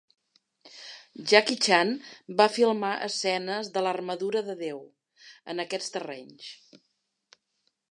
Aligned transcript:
Jackie 1.31 1.57
Chan 1.65 1.91
va 2.39 2.47
filmar 2.55 2.95
escenes 3.09 3.69
de 3.77 3.83
l'"Armadura 3.83 4.43
de 4.49 4.57
Déu" 4.65 4.81
en 5.55 5.65
aquests 5.67 5.97
terrenys. 5.99 6.51